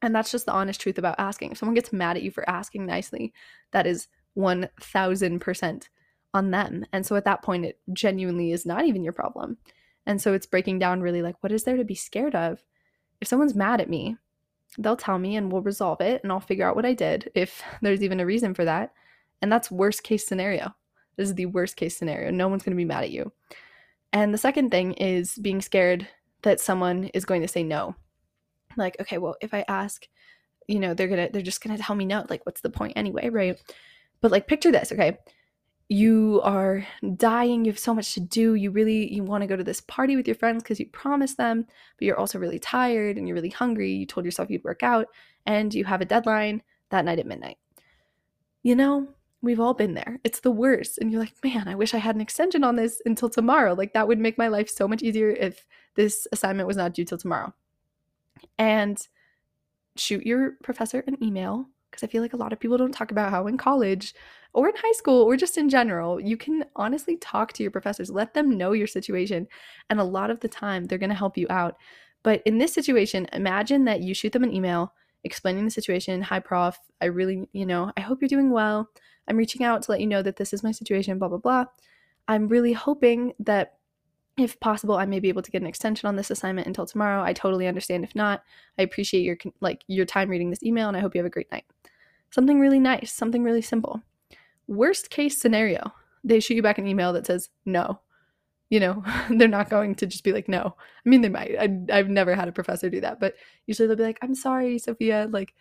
And 0.00 0.14
that's 0.14 0.30
just 0.30 0.46
the 0.46 0.52
honest 0.52 0.80
truth 0.80 0.96
about 0.96 1.16
asking. 1.18 1.52
If 1.52 1.58
someone 1.58 1.74
gets 1.74 1.92
mad 1.92 2.16
at 2.16 2.22
you 2.22 2.30
for 2.30 2.48
asking 2.48 2.86
nicely, 2.86 3.34
that 3.72 3.86
is 3.86 4.08
1000% 4.38 5.88
on 6.34 6.50
them. 6.50 6.84
And 6.92 7.06
so 7.06 7.16
at 7.16 7.24
that 7.24 7.42
point, 7.42 7.64
it 7.64 7.78
genuinely 7.92 8.52
is 8.52 8.66
not 8.66 8.84
even 8.84 9.04
your 9.04 9.12
problem. 9.12 9.56
And 10.04 10.20
so 10.20 10.34
it's 10.34 10.46
breaking 10.46 10.80
down 10.80 11.00
really 11.00 11.22
like, 11.22 11.36
what 11.40 11.52
is 11.52 11.62
there 11.62 11.76
to 11.76 11.84
be 11.84 11.94
scared 11.94 12.34
of? 12.34 12.62
If 13.20 13.28
someone's 13.28 13.54
mad 13.54 13.80
at 13.80 13.88
me, 13.88 14.16
they'll 14.76 14.96
tell 14.96 15.18
me 15.18 15.36
and 15.36 15.50
we'll 15.50 15.62
resolve 15.62 16.00
it 16.00 16.22
and 16.22 16.32
I'll 16.32 16.40
figure 16.40 16.68
out 16.68 16.76
what 16.76 16.84
I 16.84 16.92
did 16.92 17.30
if 17.34 17.62
there's 17.80 18.02
even 18.02 18.20
a 18.20 18.26
reason 18.26 18.52
for 18.52 18.64
that. 18.64 18.92
And 19.40 19.50
that's 19.50 19.70
worst 19.70 20.02
case 20.02 20.26
scenario. 20.26 20.74
This 21.16 21.28
is 21.28 21.34
the 21.34 21.46
worst 21.46 21.76
case 21.76 21.96
scenario. 21.96 22.30
No 22.30 22.48
one's 22.48 22.64
going 22.64 22.76
to 22.76 22.80
be 22.80 22.84
mad 22.84 23.04
at 23.04 23.10
you. 23.10 23.32
And 24.12 24.34
the 24.34 24.38
second 24.38 24.70
thing 24.70 24.92
is 24.94 25.36
being 25.36 25.60
scared 25.60 26.06
that 26.42 26.60
someone 26.60 27.04
is 27.14 27.24
going 27.24 27.42
to 27.42 27.48
say 27.48 27.62
no. 27.62 27.94
Like, 28.76 28.96
okay, 29.00 29.18
well, 29.18 29.36
if 29.40 29.54
I 29.54 29.64
ask, 29.68 30.06
you 30.66 30.80
know, 30.80 30.94
they're 30.94 31.08
going 31.08 31.26
to 31.26 31.32
they're 31.32 31.42
just 31.42 31.62
going 31.62 31.76
to 31.76 31.82
tell 31.82 31.94
me 31.94 32.04
no. 32.04 32.24
Like 32.28 32.44
what's 32.46 32.60
the 32.60 32.70
point 32.70 32.94
anyway, 32.96 33.28
right? 33.28 33.60
But 34.20 34.32
like 34.32 34.48
picture 34.48 34.72
this, 34.72 34.90
okay? 34.90 35.18
You 35.88 36.40
are 36.44 36.86
dying, 37.16 37.64
you 37.64 37.70
have 37.70 37.78
so 37.78 37.94
much 37.94 38.14
to 38.14 38.20
do. 38.20 38.54
You 38.54 38.70
really 38.70 39.12
you 39.12 39.22
want 39.22 39.42
to 39.42 39.46
go 39.46 39.56
to 39.56 39.64
this 39.64 39.82
party 39.82 40.16
with 40.16 40.26
your 40.26 40.34
friends 40.34 40.62
cuz 40.62 40.80
you 40.80 40.86
promised 40.86 41.36
them, 41.36 41.66
but 41.98 42.06
you're 42.06 42.18
also 42.18 42.38
really 42.38 42.58
tired 42.58 43.18
and 43.18 43.28
you're 43.28 43.34
really 43.34 43.50
hungry. 43.50 43.92
You 43.92 44.06
told 44.06 44.24
yourself 44.24 44.50
you'd 44.50 44.64
work 44.64 44.82
out 44.82 45.08
and 45.46 45.74
you 45.74 45.84
have 45.84 46.00
a 46.00 46.06
deadline 46.06 46.62
that 46.90 47.04
night 47.04 47.18
at 47.18 47.26
midnight. 47.26 47.58
You 48.62 48.76
know, 48.76 49.14
We've 49.44 49.60
all 49.60 49.74
been 49.74 49.92
there. 49.92 50.20
It's 50.24 50.40
the 50.40 50.50
worst. 50.50 50.96
And 50.96 51.12
you're 51.12 51.20
like, 51.20 51.34
man, 51.44 51.68
I 51.68 51.74
wish 51.74 51.92
I 51.92 51.98
had 51.98 52.14
an 52.14 52.22
extension 52.22 52.64
on 52.64 52.76
this 52.76 53.02
until 53.04 53.28
tomorrow. 53.28 53.74
Like, 53.74 53.92
that 53.92 54.08
would 54.08 54.18
make 54.18 54.38
my 54.38 54.48
life 54.48 54.70
so 54.70 54.88
much 54.88 55.02
easier 55.02 55.28
if 55.28 55.66
this 55.96 56.26
assignment 56.32 56.66
was 56.66 56.78
not 56.78 56.94
due 56.94 57.04
till 57.04 57.18
tomorrow. 57.18 57.52
And 58.58 59.06
shoot 59.96 60.24
your 60.24 60.52
professor 60.62 61.04
an 61.06 61.22
email 61.22 61.66
because 61.90 62.02
I 62.02 62.06
feel 62.10 62.22
like 62.22 62.32
a 62.32 62.38
lot 62.38 62.54
of 62.54 62.58
people 62.58 62.78
don't 62.78 62.92
talk 62.92 63.10
about 63.10 63.30
how 63.30 63.46
in 63.46 63.58
college 63.58 64.14
or 64.54 64.68
in 64.68 64.74
high 64.76 64.92
school 64.92 65.22
or 65.22 65.36
just 65.36 65.58
in 65.58 65.68
general, 65.68 66.20
you 66.20 66.36
can 66.36 66.64
honestly 66.76 67.16
talk 67.16 67.52
to 67.52 67.62
your 67.62 67.72
professors, 67.72 68.10
let 68.10 68.34
them 68.34 68.56
know 68.56 68.72
your 68.72 68.86
situation. 68.86 69.48
And 69.90 70.00
a 70.00 70.04
lot 70.04 70.30
of 70.30 70.40
the 70.40 70.48
time, 70.48 70.84
they're 70.84 70.98
going 70.98 71.10
to 71.10 71.16
help 71.16 71.36
you 71.36 71.46
out. 71.50 71.76
But 72.22 72.40
in 72.46 72.58
this 72.58 72.72
situation, 72.72 73.26
imagine 73.32 73.84
that 73.84 74.00
you 74.00 74.14
shoot 74.14 74.32
them 74.32 74.44
an 74.44 74.54
email 74.54 74.94
explaining 75.24 75.64
the 75.64 75.70
situation. 75.70 76.22
Hi, 76.22 76.38
prof. 76.38 76.78
I 77.00 77.06
really, 77.06 77.48
you 77.52 77.66
know, 77.66 77.92
I 77.96 78.00
hope 78.00 78.20
you're 78.20 78.28
doing 78.28 78.50
well. 78.50 78.88
I'm 79.28 79.36
reaching 79.36 79.64
out 79.64 79.82
to 79.82 79.90
let 79.90 80.00
you 80.00 80.06
know 80.06 80.22
that 80.22 80.36
this 80.36 80.52
is 80.52 80.62
my 80.62 80.70
situation, 80.70 81.18
blah, 81.18 81.28
blah, 81.28 81.38
blah. 81.38 81.64
I'm 82.28 82.48
really 82.48 82.72
hoping 82.72 83.34
that 83.40 83.74
if 84.36 84.58
possible 84.58 84.96
i 84.96 85.06
may 85.06 85.20
be 85.20 85.28
able 85.28 85.42
to 85.42 85.50
get 85.52 85.62
an 85.62 85.68
extension 85.68 86.08
on 86.08 86.16
this 86.16 86.28
assignment 86.28 86.66
until 86.66 86.84
tomorrow 86.84 87.22
i 87.22 87.32
totally 87.32 87.68
understand 87.68 88.02
if 88.02 88.16
not 88.16 88.42
i 88.80 88.82
appreciate 88.82 89.20
your 89.20 89.36
like 89.60 89.84
your 89.86 90.04
time 90.04 90.28
reading 90.28 90.50
this 90.50 90.62
email 90.64 90.88
and 90.88 90.96
i 90.96 91.00
hope 91.00 91.14
you 91.14 91.20
have 91.20 91.26
a 91.26 91.30
great 91.30 91.50
night 91.52 91.64
something 92.32 92.58
really 92.58 92.80
nice 92.80 93.12
something 93.12 93.44
really 93.44 93.62
simple 93.62 94.02
worst 94.66 95.10
case 95.10 95.38
scenario 95.38 95.92
they 96.22 96.40
shoot 96.40 96.54
you 96.54 96.62
back 96.62 96.78
an 96.78 96.86
email 96.86 97.12
that 97.12 97.26
says 97.26 97.50
no 97.64 98.00
you 98.70 98.80
know 98.80 99.04
they're 99.30 99.48
not 99.48 99.70
going 99.70 99.94
to 99.94 100.06
just 100.06 100.24
be 100.24 100.32
like 100.32 100.48
no 100.48 100.74
i 101.04 101.08
mean 101.08 101.20
they 101.20 101.28
might 101.28 101.56
I, 101.58 101.68
i've 101.92 102.08
never 102.08 102.34
had 102.34 102.48
a 102.48 102.52
professor 102.52 102.88
do 102.88 103.00
that 103.00 103.20
but 103.20 103.34
usually 103.66 103.86
they'll 103.86 103.96
be 103.96 104.04
like 104.04 104.18
i'm 104.22 104.34
sorry 104.34 104.78
sofia 104.78 105.28
like 105.30 105.54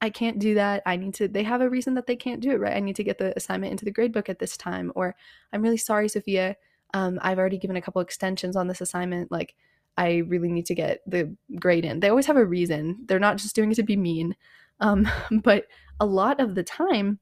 I 0.00 0.10
can't 0.10 0.38
do 0.38 0.54
that. 0.54 0.82
I 0.86 0.96
need 0.96 1.14
to, 1.14 1.28
they 1.28 1.42
have 1.42 1.60
a 1.60 1.68
reason 1.68 1.94
that 1.94 2.06
they 2.06 2.16
can't 2.16 2.40
do 2.40 2.50
it, 2.50 2.60
right? 2.60 2.76
I 2.76 2.80
need 2.80 2.96
to 2.96 3.04
get 3.04 3.18
the 3.18 3.36
assignment 3.36 3.72
into 3.72 3.84
the 3.84 3.92
gradebook 3.92 4.28
at 4.28 4.38
this 4.38 4.56
time. 4.56 4.92
Or 4.94 5.16
I'm 5.52 5.62
really 5.62 5.76
sorry, 5.76 6.08
Sofia. 6.08 6.56
Um, 6.94 7.18
I've 7.20 7.38
already 7.38 7.58
given 7.58 7.76
a 7.76 7.82
couple 7.82 8.00
extensions 8.00 8.54
on 8.54 8.68
this 8.68 8.80
assignment. 8.80 9.32
Like, 9.32 9.54
I 9.96 10.18
really 10.18 10.50
need 10.52 10.66
to 10.66 10.74
get 10.74 11.00
the 11.06 11.34
grade 11.58 11.84
in. 11.84 12.00
They 12.00 12.08
always 12.08 12.26
have 12.26 12.36
a 12.36 12.44
reason. 12.44 12.98
They're 13.06 13.18
not 13.18 13.38
just 13.38 13.56
doing 13.56 13.72
it 13.72 13.74
to 13.74 13.82
be 13.82 13.96
mean. 13.96 14.36
Um, 14.80 15.08
but 15.42 15.64
a 15.98 16.06
lot 16.06 16.40
of 16.40 16.54
the 16.54 16.62
time, 16.62 17.18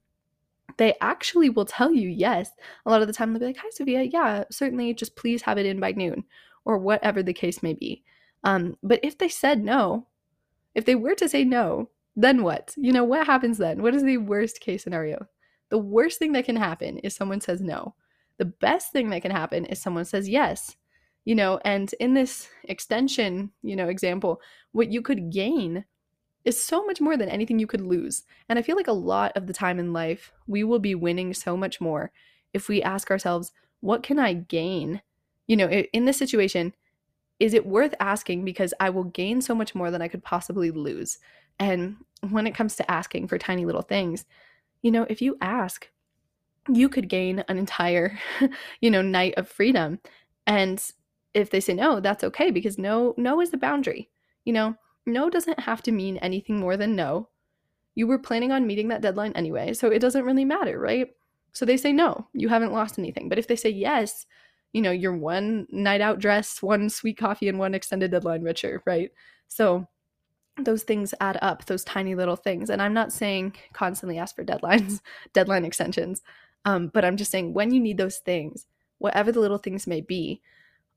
they 0.77 0.95
actually 1.01 1.49
will 1.49 1.65
tell 1.65 1.93
you 1.93 2.09
yes. 2.09 2.51
A 2.85 2.89
lot 2.89 3.01
of 3.01 3.07
the 3.07 3.13
time, 3.13 3.33
they'll 3.33 3.39
be 3.39 3.45
like, 3.47 3.57
Hi, 3.57 3.69
Sofia. 3.71 4.03
Yeah, 4.03 4.43
certainly. 4.51 4.93
Just 4.93 5.15
please 5.15 5.41
have 5.41 5.57
it 5.57 5.65
in 5.65 5.79
by 5.79 5.91
noon 5.91 6.23
or 6.65 6.77
whatever 6.77 7.23
the 7.23 7.33
case 7.33 7.63
may 7.63 7.73
be. 7.73 8.03
Um, 8.43 8.77
but 8.83 8.99
if 9.03 9.17
they 9.17 9.29
said 9.29 9.63
no, 9.63 10.07
if 10.75 10.85
they 10.85 10.95
were 10.95 11.15
to 11.15 11.29
say 11.29 11.43
no, 11.43 11.89
then 12.15 12.43
what? 12.43 12.73
You 12.77 12.91
know, 12.93 13.03
what 13.03 13.25
happens 13.25 13.57
then? 13.57 13.81
What 13.81 13.95
is 13.95 14.03
the 14.03 14.17
worst 14.17 14.59
case 14.59 14.83
scenario? 14.83 15.27
The 15.69 15.77
worst 15.77 16.19
thing 16.19 16.31
that 16.33 16.45
can 16.45 16.55
happen 16.55 16.97
is 16.99 17.15
someone 17.15 17.41
says 17.41 17.61
no. 17.61 17.95
The 18.37 18.45
best 18.45 18.91
thing 18.91 19.09
that 19.09 19.21
can 19.21 19.31
happen 19.31 19.65
is 19.65 19.81
someone 19.81 20.05
says 20.05 20.29
yes. 20.29 20.75
You 21.25 21.35
know, 21.35 21.59
and 21.65 21.93
in 21.99 22.13
this 22.13 22.47
extension, 22.63 23.51
you 23.61 23.75
know, 23.75 23.89
example, 23.89 24.41
what 24.71 24.91
you 24.91 25.01
could 25.01 25.31
gain 25.31 25.85
is 26.47 26.63
so 26.63 26.85
much 26.85 27.01
more 27.01 27.17
than 27.17 27.27
anything 27.27 27.59
you 27.59 27.67
could 27.67 27.81
lose. 27.81 28.23
And 28.47 28.57
I 28.57 28.61
feel 28.61 28.77
like 28.77 28.87
a 28.87 28.93
lot 28.93 29.35
of 29.35 29.47
the 29.47 29.53
time 29.53 29.79
in 29.79 29.91
life, 29.91 30.31
we 30.47 30.63
will 30.63 30.79
be 30.79 30.95
winning 30.95 31.33
so 31.33 31.57
much 31.57 31.81
more 31.81 32.09
if 32.53 32.69
we 32.69 32.81
ask 32.81 33.11
ourselves, 33.11 33.51
what 33.81 34.01
can 34.01 34.17
I 34.17 34.33
gain? 34.33 35.01
You 35.47 35.57
know, 35.57 35.69
in 35.69 36.05
this 36.05 36.17
situation, 36.17 36.73
is 37.37 37.53
it 37.53 37.67
worth 37.67 37.93
asking 37.99 38.45
because 38.45 38.73
I 38.79 38.89
will 38.89 39.03
gain 39.03 39.41
so 39.41 39.53
much 39.53 39.75
more 39.75 39.91
than 39.91 40.01
I 40.01 40.07
could 40.07 40.23
possibly 40.23 40.71
lose? 40.71 41.19
And 41.59 41.97
when 42.29 42.47
it 42.47 42.55
comes 42.55 42.77
to 42.77 42.89
asking 42.89 43.27
for 43.27 43.37
tiny 43.37 43.65
little 43.65 43.81
things, 43.81 44.25
you 44.81 44.89
know, 44.89 45.05
if 45.09 45.21
you 45.21 45.37
ask, 45.41 45.89
you 46.69 46.87
could 46.87 47.09
gain 47.09 47.43
an 47.49 47.57
entire, 47.57 48.17
you 48.79 48.89
know, 48.89 49.01
night 49.01 49.33
of 49.35 49.49
freedom. 49.49 49.99
And 50.45 50.81
if 51.33 51.49
they 51.49 51.59
say 51.59 51.73
no, 51.73 51.99
that's 51.99 52.23
okay 52.23 52.51
because 52.51 52.77
no, 52.77 53.13
no 53.17 53.41
is 53.41 53.51
the 53.51 53.57
boundary. 53.57 54.09
You 54.45 54.53
know, 54.53 54.75
no 55.07 55.29
doesn't 55.29 55.59
have 55.61 55.81
to 55.83 55.91
mean 55.91 56.17
anything 56.17 56.59
more 56.59 56.77
than 56.77 56.95
no. 56.95 57.29
You 57.95 58.07
were 58.07 58.19
planning 58.19 58.51
on 58.51 58.67
meeting 58.67 58.89
that 58.89 59.01
deadline 59.01 59.33
anyway, 59.33 59.73
so 59.73 59.89
it 59.89 59.99
doesn't 59.99 60.25
really 60.25 60.45
matter, 60.45 60.79
right? 60.79 61.07
So 61.53 61.65
they 61.65 61.77
say 61.77 61.91
no, 61.91 62.27
you 62.33 62.49
haven't 62.49 62.73
lost 62.73 62.99
anything. 62.99 63.29
But 63.29 63.39
if 63.39 63.47
they 63.47 63.55
say 63.55 63.69
yes, 63.69 64.25
you 64.73 64.81
know, 64.81 64.91
you're 64.91 65.17
one 65.17 65.65
night 65.71 66.01
out 66.01 66.19
dress, 66.19 66.61
one 66.61 66.89
sweet 66.89 67.17
coffee, 67.17 67.47
and 67.47 67.57
one 67.57 67.73
extended 67.73 68.11
deadline 68.11 68.43
richer, 68.43 68.83
right? 68.85 69.09
So 69.47 69.87
those 70.63 70.83
things 70.83 71.13
add 71.19 71.37
up, 71.41 71.65
those 71.65 71.83
tiny 71.83 72.15
little 72.15 72.35
things. 72.35 72.69
And 72.69 72.81
I'm 72.81 72.93
not 72.93 73.13
saying 73.13 73.55
constantly 73.73 74.17
ask 74.17 74.35
for 74.35 74.43
deadlines, 74.43 75.01
deadline 75.33 75.65
extensions, 75.65 76.21
um, 76.65 76.89
but 76.93 77.05
I'm 77.05 77.17
just 77.17 77.31
saying 77.31 77.53
when 77.53 77.71
you 77.71 77.79
need 77.79 77.97
those 77.97 78.17
things, 78.17 78.65
whatever 78.97 79.31
the 79.31 79.39
little 79.39 79.57
things 79.57 79.87
may 79.87 80.01
be, 80.01 80.41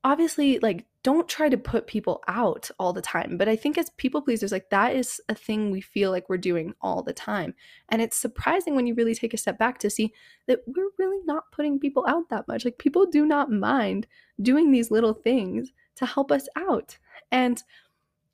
obviously, 0.03 0.59
like, 0.59 0.85
don't 1.03 1.27
try 1.27 1.49
to 1.49 1.57
put 1.57 1.87
people 1.87 2.23
out 2.27 2.69
all 2.79 2.93
the 2.93 3.01
time. 3.01 3.37
But 3.37 3.47
I 3.47 3.55
think 3.55 3.77
as 3.77 3.89
people 3.91 4.21
pleasers, 4.21 4.51
like, 4.51 4.69
that 4.69 4.95
is 4.95 5.19
a 5.29 5.35
thing 5.35 5.71
we 5.71 5.81
feel 5.81 6.11
like 6.11 6.29
we're 6.29 6.37
doing 6.37 6.73
all 6.81 7.01
the 7.01 7.13
time. 7.13 7.55
And 7.89 8.01
it's 8.01 8.17
surprising 8.17 8.75
when 8.75 8.85
you 8.87 8.93
really 8.93 9.15
take 9.15 9.33
a 9.33 9.37
step 9.37 9.57
back 9.57 9.79
to 9.79 9.89
see 9.89 10.13
that 10.47 10.61
we're 10.67 10.89
really 10.97 11.19
not 11.25 11.51
putting 11.51 11.79
people 11.79 12.05
out 12.07 12.29
that 12.29 12.47
much. 12.47 12.65
Like, 12.65 12.77
people 12.77 13.05
do 13.05 13.25
not 13.25 13.51
mind 13.51 14.07
doing 14.41 14.71
these 14.71 14.91
little 14.91 15.13
things 15.13 15.71
to 15.95 16.05
help 16.05 16.31
us 16.31 16.47
out. 16.55 16.97
And 17.31 17.61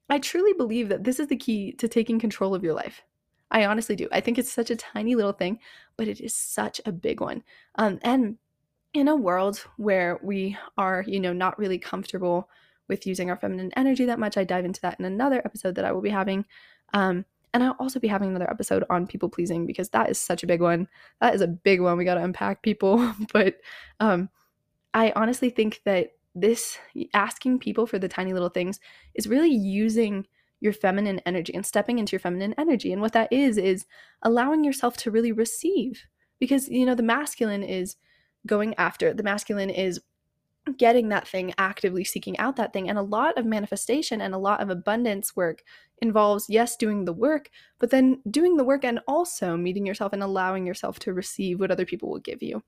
I 0.10 0.20
truly 0.20 0.54
believe 0.54 0.90
that 0.90 1.04
this 1.04 1.20
is 1.20 1.28
the 1.28 1.36
key 1.36 1.74
to 1.74 1.88
taking 1.88 2.20
control 2.20 2.56
of 2.56 2.64
your 2.64 2.74
life. 2.74 3.04
I 3.52 3.66
honestly 3.66 3.96
do. 3.96 4.08
I 4.12 4.20
think 4.20 4.38
it's 4.38 4.52
such 4.52 4.72
a 4.72 4.76
tiny 4.76 5.16
little 5.16 5.32
thing, 5.32 5.60
but 5.96 6.08
it 6.08 6.20
is 6.20 6.36
such 6.36 6.82
a 6.86 6.92
big 6.92 7.22
one. 7.22 7.44
Um, 7.76 8.00
and 8.04 8.38
in 8.94 9.08
a 9.08 9.16
world 9.16 9.66
where 9.78 10.20
we 10.24 10.58
are, 10.78 11.04
you 11.08 11.20
know, 11.20 11.34
not 11.34 11.58
really 11.60 11.78
comfortable 11.78 12.50
with 12.88 13.06
using 13.06 13.30
our 13.30 13.36
feminine 13.36 13.72
energy 13.76 14.06
that 14.06 14.20
much, 14.20 14.38
I 14.38 14.44
dive 14.44 14.66
into 14.66 14.82
that 14.82 15.00
in 15.00 15.06
another 15.06 15.42
episode 15.44 15.76
that 15.76 15.86
I 15.86 15.92
will 15.92 16.02
be 16.02 16.10
having. 16.10 16.46
Um, 16.94 17.26
and 17.54 17.64
I'll 17.64 17.76
also 17.80 18.00
be 18.00 18.08
having 18.08 18.30
another 18.30 18.50
episode 18.50 18.84
on 18.90 19.08
people 19.08 19.30
pleasing 19.30 19.66
because 19.66 19.90
that 19.90 20.10
is 20.10 20.20
such 20.20 20.44
a 20.44 20.48
big 20.48 20.62
one. 20.62 20.88
That 21.22 21.34
is 21.34 21.42
a 21.42 21.48
big 21.48 21.82
one. 21.82 21.98
We 21.98 22.06
got 22.06 22.16
to 22.16 22.24
unpack 22.24 22.62
people. 22.62 23.14
but 23.34 23.56
um, 24.00 24.30
I 24.94 25.12
honestly 25.16 25.50
think 25.50 25.82
that 25.86 26.12
this 26.36 26.78
asking 27.14 27.60
people 27.60 27.88
for 27.88 27.98
the 27.98 28.08
tiny 28.08 28.34
little 28.34 28.50
things 28.50 28.80
is 29.16 29.28
really 29.28 29.50
using 29.50 30.28
your 30.60 30.74
feminine 30.74 31.20
energy 31.26 31.54
and 31.54 31.66
stepping 31.66 32.00
into 32.00 32.12
your 32.14 32.20
feminine 32.20 32.54
energy. 32.58 32.92
And 32.92 33.02
what 33.02 33.14
that 33.14 33.32
is, 33.32 33.58
is 33.58 33.86
allowing 34.22 34.64
yourself 34.64 34.98
to 34.98 35.12
really 35.12 35.32
receive. 35.32 36.06
Because, 36.40 36.68
you 36.70 36.86
know, 36.86 36.96
the 36.96 37.04
masculine 37.04 37.64
is 37.64 37.96
going 38.48 38.74
after, 38.76 39.14
the 39.14 39.24
masculine 39.24 39.70
is 39.70 40.02
getting 40.78 41.10
that 41.10 41.28
thing, 41.28 41.54
actively 41.58 42.04
seeking 42.04 42.38
out 42.40 42.58
that 42.58 42.74
thing. 42.74 42.90
And 42.90 42.98
a 42.98 43.04
lot 43.04 43.38
of 43.38 43.46
manifestation 43.46 44.20
and 44.20 44.34
a 44.34 44.40
lot 44.40 44.62
of 44.62 44.70
abundance 44.70 45.36
work 45.36 45.64
involves, 46.02 46.48
yes, 46.50 46.76
doing 46.76 47.06
the 47.06 47.14
work, 47.14 47.50
but 47.80 47.90
then 47.90 48.22
doing 48.30 48.58
the 48.58 48.64
work 48.64 48.84
and 48.84 49.00
also 49.08 49.56
meeting 49.56 49.86
yourself 49.86 50.14
and 50.14 50.22
allowing 50.22 50.66
yourself 50.68 51.00
to 51.00 51.14
receive 51.14 51.60
what 51.60 51.72
other 51.72 51.86
people 51.86 52.10
will 52.10 52.20
give 52.20 52.44
you. 52.44 52.62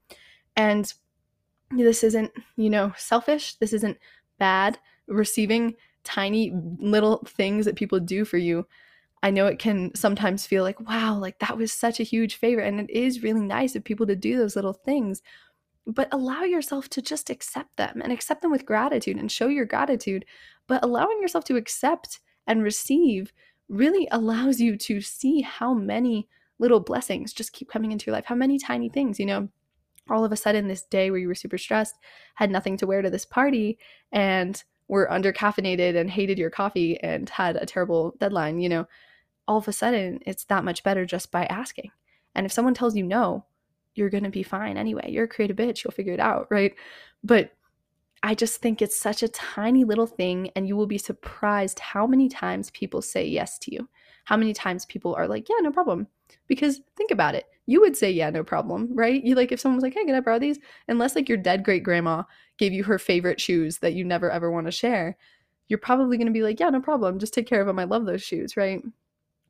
And 0.56 0.92
this 1.72 2.04
isn't, 2.04 2.32
you 2.56 2.70
know, 2.70 2.94
selfish. 2.98 3.56
This 3.56 3.74
isn't 3.74 3.98
bad. 4.40 4.80
Receiving 5.08 5.76
tiny 6.04 6.54
little 6.80 7.24
things 7.28 7.66
that 7.66 7.76
people 7.76 8.00
do 8.00 8.24
for 8.24 8.38
you. 8.38 8.66
I 9.22 9.32
know 9.32 9.48
it 9.48 9.60
can 9.60 9.94
sometimes 9.96 10.48
feel 10.48 10.64
like, 10.64 10.80
wow, 10.80 11.18
like 11.18 11.40
that 11.40 11.58
was 11.58 11.74
such 11.74 12.00
a 12.00 12.04
huge 12.04 12.36
favor. 12.36 12.62
And 12.62 12.80
it 12.80 12.90
is 12.90 13.22
really 13.22 13.42
nice 13.42 13.76
of 13.76 13.84
people 13.84 14.08
to 14.08 14.16
do 14.16 14.38
those 14.38 14.56
little 14.56 14.74
things. 14.74 15.22
But 15.92 16.08
allow 16.12 16.44
yourself 16.44 16.88
to 16.90 17.02
just 17.02 17.30
accept 17.30 17.76
them 17.78 18.02
and 18.04 18.12
accept 18.14 18.42
them 18.42 18.52
with 18.52 18.66
gratitude 18.66 19.18
and 19.18 19.32
show 19.32 19.48
your 19.48 19.66
gratitude. 19.66 20.26
But 20.68 20.84
allowing 20.84 21.22
yourself 21.22 21.44
to 21.46 21.56
accept 21.56 22.20
and 22.48 22.64
receive 22.64 23.34
really 23.68 24.08
allows 24.12 24.60
you 24.60 24.78
to 24.78 25.02
see 25.02 25.42
how 25.42 25.74
many 25.74 26.28
little 26.60 26.80
blessings 26.80 27.34
just 27.34 27.54
keep 27.54 27.70
coming 27.70 27.92
into 27.92 28.08
your 28.08 28.14
life, 28.14 28.26
how 28.26 28.36
many 28.36 28.60
tiny 28.60 28.90
things, 28.90 29.20
you 29.20 29.26
know 29.26 29.50
all 30.10 30.26
of 30.26 30.32
a 30.32 30.38
sudden 30.38 30.68
this 30.68 30.84
day 30.84 31.12
where 31.12 31.20
you 31.20 31.28
were 31.28 31.36
super 31.36 31.58
stressed, 31.58 31.96
had 32.36 32.52
nothing 32.52 32.78
to 32.78 32.88
wear 32.88 33.02
to 33.02 33.10
this 33.10 33.26
party, 33.26 33.78
and 34.12 34.64
were 34.88 35.12
under 35.12 35.32
caffeinated 35.32 35.96
and 35.96 36.10
hated 36.10 36.40
your 36.40 36.50
coffee 36.50 37.00
and 37.02 37.30
had 37.30 37.56
a 37.56 37.66
terrible 37.66 38.16
deadline, 38.20 38.60
you 38.60 38.70
know, 38.70 38.88
all 39.48 39.58
of 39.58 39.68
a 39.68 39.74
sudden 39.74 40.20
it's 40.26 40.46
that 40.46 40.64
much 40.64 40.84
better 40.84 41.06
just 41.06 41.32
by 41.32 41.46
asking. 41.46 41.92
And 42.34 42.46
if 42.46 42.52
someone 42.52 42.74
tells 42.74 42.96
you 42.96 43.04
no, 43.04 43.46
you're 44.00 44.10
going 44.10 44.24
to 44.24 44.30
be 44.30 44.44
fine 44.44 44.78
anyway. 44.78 45.12
You're 45.12 45.26
a 45.26 45.28
creative 45.28 45.58
bitch, 45.58 45.84
you'll 45.84 45.92
figure 45.92 46.14
it 46.14 46.20
out, 46.20 46.48
right? 46.50 46.74
But 47.24 47.52
I 48.24 48.36
just 48.36 48.62
think 48.62 48.82
it's 48.82 49.00
such 49.00 49.24
a 49.24 49.30
tiny 49.30 49.84
little 49.84 50.08
thing, 50.08 50.50
and 50.56 50.68
you 50.68 50.76
will 50.76 50.88
be 50.88 50.98
surprised 50.98 51.80
how 51.80 52.08
many 52.08 52.28
times 52.28 52.72
people 52.72 53.02
say 53.02 53.26
yes 53.26 53.58
to 53.60 53.74
you. 53.74 53.88
How 54.26 54.36
many 54.36 54.54
times 54.54 54.86
people 54.86 55.16
are 55.16 55.28
like, 55.28 55.48
yeah, 55.48 55.56
no 55.62 55.72
problem. 55.72 56.08
Because 56.48 56.82
think 56.96 57.12
about 57.12 57.36
it. 57.36 57.46
You 57.66 57.82
would 57.82 57.96
say, 57.96 58.12
yeah, 58.12 58.30
no 58.30 58.44
problem, 58.44 58.90
right? 58.94 59.24
You 59.24 59.36
like, 59.36 59.52
if 59.52 59.60
someone 59.60 59.78
was 59.78 59.84
like, 59.84 59.94
hey, 59.94 60.04
can 60.04 60.16
I 60.16 60.20
borrow 60.20 60.40
these? 60.40 60.60
Unless 60.88 61.16
like 61.16 61.30
your 61.30 61.38
dead 61.38 61.64
great 61.64 61.84
grandma 61.84 62.24
gave 62.58 62.74
you 62.74 62.84
her 62.84 63.00
favorite 63.00 63.40
shoes 63.40 63.78
that 63.80 63.94
you 63.94 64.04
never 64.04 64.30
ever 64.30 64.52
want 64.52 64.68
to 64.68 64.72
share, 64.72 65.18
you're 65.68 65.80
probably 65.80 66.18
going 66.18 66.28
to 66.28 66.34
be 66.34 66.44
like, 66.44 66.60
yeah, 66.60 66.70
no 66.70 66.82
problem. 66.82 67.20
Just 67.20 67.34
take 67.34 67.48
care 67.48 67.62
of 67.62 67.68
them. 67.68 67.80
I 67.80 67.84
love 67.86 68.06
those 68.06 68.24
shoes, 68.24 68.58
right? 68.58 68.82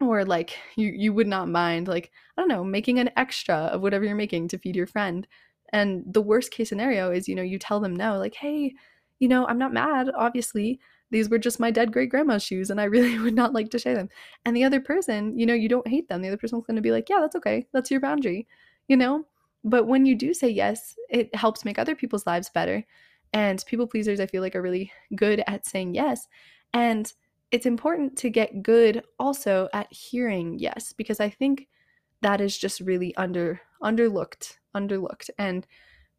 Or 0.02 0.24
like 0.24 0.58
you 0.78 0.88
you 0.96 1.14
would 1.14 1.28
not 1.28 1.50
mind 1.50 1.90
like 1.90 2.12
I 2.38 2.42
don't 2.42 2.48
know 2.48 2.64
making 2.64 3.00
an 3.00 3.10
extra 3.18 3.56
of 3.56 3.82
whatever 3.82 4.06
you're 4.06 4.16
making 4.16 4.48
to 4.50 4.58
feed 4.58 4.76
your 4.76 4.88
friend 4.88 5.28
and 5.72 6.04
the 6.08 6.22
worst 6.22 6.52
case 6.52 6.70
scenario 6.70 7.12
is, 7.12 7.28
you 7.28 7.36
know, 7.36 7.42
you 7.42 7.60
tell 7.60 7.80
them 7.80 7.96
no, 7.96 8.18
like, 8.18 8.36
hey, 8.36 8.74
you 9.20 9.28
know, 9.28 9.46
I'm 9.48 9.60
not 9.60 9.74
mad, 9.74 10.10
obviously. 10.16 10.80
These 11.12 11.30
were 11.30 11.40
just 11.40 11.60
my 11.60 11.72
dead 11.72 11.92
great 11.92 12.10
grandma's 12.10 12.44
shoes, 12.44 12.70
and 12.70 12.80
I 12.80 12.84
really 12.86 13.18
would 13.20 13.36
not 13.36 13.54
like 13.54 13.70
to 13.72 13.80
share 13.80 13.96
them. 13.96 14.10
And 14.46 14.56
the 14.56 14.64
other 14.64 14.80
person, 14.80 15.38
you 15.38 15.46
know, 15.46 15.54
you 15.54 15.70
don't 15.70 15.88
hate 15.88 16.08
them. 16.10 16.22
The 16.22 16.30
other 16.30 16.38
person's 16.38 16.66
going 16.66 16.76
to 16.76 16.82
be 16.82 16.92
like, 16.92 17.10
yeah, 17.10 17.20
that's 17.20 17.36
okay. 17.36 17.68
That's 17.74 17.92
your 17.92 18.00
boundary, 18.00 18.48
you 18.88 18.98
know? 18.98 19.26
But 19.64 19.88
when 19.88 20.06
you 20.06 20.16
do 20.16 20.34
say 20.34 20.50
yes, 20.50 20.96
it 21.10 21.34
helps 21.36 21.66
make 21.66 21.78
other 21.78 21.96
people's 21.96 22.26
lives 22.26 22.50
better. 22.50 22.86
And 23.34 23.64
people 23.68 23.88
pleasers, 23.88 24.20
I 24.20 24.26
feel 24.26 24.42
like, 24.42 24.56
are 24.56 24.62
really 24.62 24.92
good 25.16 25.44
at 25.48 25.68
saying 25.68 25.96
yes. 25.96 26.28
And 26.74 27.12
it's 27.52 27.66
important 27.66 28.18
to 28.18 28.30
get 28.30 28.64
good 28.64 29.04
also 29.18 29.70
at 29.74 29.92
hearing 29.92 30.60
yes, 30.60 30.94
because 30.94 31.20
I 31.20 31.30
think 31.30 31.68
that 32.22 32.42
is 32.42 32.58
just 32.58 32.80
really 32.82 33.16
under 33.16 33.62
underlooked 33.82 34.58
underlooked 34.76 35.30
and 35.38 35.66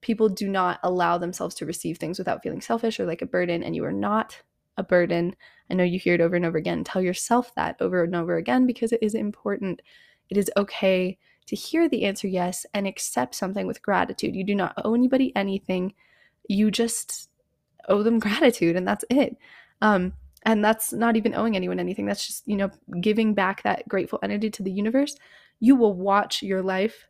people 0.01 0.29
do 0.29 0.49
not 0.49 0.81
allow 0.83 1.19
themselves 1.19 1.55
to 1.55 1.67
receive 1.67 1.99
things 1.99 2.19
without 2.19 2.43
feeling 2.43 2.61
selfish 2.61 2.99
or 2.99 3.05
like 3.07 3.23
a 3.23 3.27
burden 3.27 3.63
and 3.63 3.77
you 3.77 3.85
are 3.85 3.93
not 3.93 4.41
a 4.77 4.83
burden. 4.83 5.37
I 5.71 5.75
know 5.75 5.85
you 5.85 5.99
hear 5.99 6.15
it 6.15 6.21
over 6.21 6.37
and 6.37 6.45
over 6.45 6.59
again. 6.59 6.85
Tell 6.85 7.03
yourself 7.03 7.55
that 7.55 7.77
over 7.81 8.03
and 8.03 8.17
over 8.17 8.37
again 8.37 8.67
because 8.67 8.93
it 8.93 9.03
is 9.03 9.15
important. 9.15 9.83
It 10.31 10.39
is 10.39 10.51
okay 10.57 11.19
to 11.47 11.57
hear 11.57 11.89
the 11.89 12.05
answer 12.05 12.29
yes 12.29 12.65
and 12.73 12.87
accept 12.87 13.35
something 13.35 13.67
with 13.67 13.83
gratitude. 13.83 14.35
You 14.35 14.45
do 14.45 14.55
not 14.55 14.73
owe 14.85 14.95
anybody 14.95 15.35
anything. 15.37 15.95
You 16.49 16.71
just 16.71 17.29
owe 17.89 18.03
them 18.03 18.19
gratitude 18.21 18.77
and 18.77 18.89
that's 18.89 19.05
it. 19.11 19.37
Um, 19.83 20.15
and 20.45 20.65
that's 20.65 20.93
not 20.93 21.17
even 21.17 21.35
owing 21.35 21.57
anyone 21.57 21.79
anything 21.79 22.07
that's 22.07 22.27
just 22.27 22.47
you 22.47 22.57
know 22.57 22.71
giving 23.01 23.35
back 23.35 23.63
that 23.63 23.87
grateful 23.89 24.19
energy 24.23 24.51
to 24.51 24.63
the 24.63 24.71
universe 24.71 25.17
you 25.61 25.77
will 25.77 25.95
watch 25.95 26.43
your 26.43 26.63
life 26.63 27.07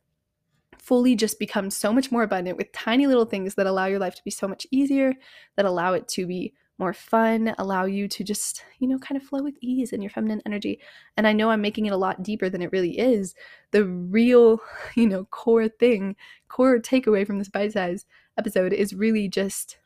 fully 0.81 1.15
just 1.15 1.39
become 1.39 1.71
so 1.71 1.93
much 1.93 2.11
more 2.11 2.23
abundant 2.23 2.57
with 2.57 2.73
tiny 2.73 3.07
little 3.07 3.25
things 3.25 3.55
that 3.55 3.67
allow 3.67 3.87
your 3.87 3.99
life 3.99 4.15
to 4.15 4.25
be 4.25 4.31
so 4.31 4.49
much 4.49 4.67
easier, 4.71 5.15
that 5.57 5.67
allow 5.67 5.93
it 5.93 6.09
to 6.09 6.27
be 6.27 6.55
more 6.79 6.95
fun, 6.95 7.55
allow 7.59 7.85
you 7.85 8.09
to 8.09 8.25
just, 8.25 8.65
you 8.79 8.89
know, 8.89 8.99
kind 8.99 9.21
of 9.21 9.27
flow 9.27 9.43
with 9.43 9.55
ease 9.61 9.93
in 9.93 10.01
your 10.01 10.11
feminine 10.11 10.41
energy. 10.47 10.81
And 11.17 11.27
I 11.27 11.35
know 11.35 11.51
I'm 11.51 11.61
making 11.61 11.87
it 11.87 11.93
a 11.93 11.99
lot 11.99 12.23
deeper 12.23 12.49
than 12.49 12.63
it 12.63 12.73
really 12.73 12.99
is. 12.99 13.35
The 13.71 13.85
real, 13.85 14.61
you 14.95 15.07
know, 15.07 15.27
core 15.27 15.69
thing, 15.69 16.17
core 16.49 16.79
takeaway 16.79 17.27
from 17.27 17.39
this 17.39 17.51
bite 17.51 17.75
size 17.75 18.07
episode 18.39 18.73
is 18.73 18.95
really 18.95 19.29
just 19.29 19.77